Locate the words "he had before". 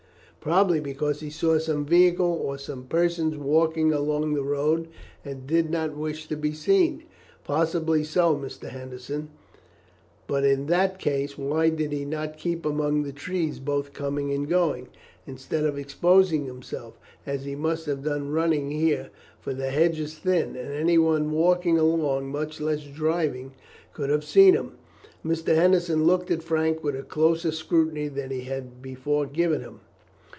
28.31-29.27